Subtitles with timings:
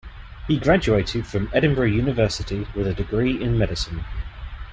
[0.47, 4.03] He graduated from Edinburgh University with a degree in medicine.